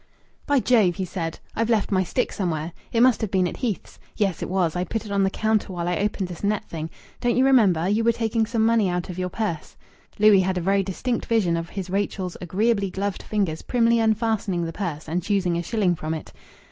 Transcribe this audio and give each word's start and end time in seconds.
"By 0.47 0.59
Jove!" 0.59 0.95
he 0.95 1.05
said, 1.05 1.37
"I've 1.55 1.69
left 1.69 1.91
my 1.91 2.03
stick 2.03 2.31
somewhere. 2.31 2.73
It 2.91 3.01
must 3.03 3.21
have 3.21 3.29
been 3.29 3.47
at 3.47 3.57
Heath's. 3.57 3.99
Yes, 4.15 4.41
it 4.41 4.49
was. 4.49 4.75
I 4.75 4.83
put 4.83 5.05
it 5.05 5.11
on 5.11 5.21
the 5.21 5.29
counter 5.29 5.71
while 5.71 5.87
I 5.87 5.97
opened 5.99 6.27
this 6.27 6.43
net 6.43 6.65
thing. 6.67 6.89
Don't 7.19 7.37
you 7.37 7.45
remember? 7.45 7.87
You 7.87 8.03
were 8.03 8.11
taking 8.11 8.47
some 8.47 8.65
money 8.65 8.89
out 8.89 9.11
of 9.11 9.19
your 9.19 9.29
purse." 9.29 9.77
Louis 10.17 10.39
had 10.39 10.57
a 10.57 10.59
very 10.59 10.81
distinct 10.81 11.27
vision 11.27 11.55
of 11.55 11.69
his 11.69 11.91
Rachel's 11.91 12.35
agreeably 12.41 12.89
gloved 12.89 13.21
fingers 13.21 13.61
primly 13.61 13.99
unfastening 13.99 14.65
the 14.65 14.73
purse 14.73 15.07
and 15.07 15.21
choosing 15.21 15.55
a 15.55 15.61
shilling 15.61 15.93
from 15.93 16.15
it. 16.15 16.33